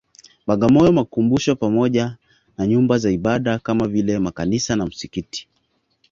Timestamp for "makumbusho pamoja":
0.93-2.17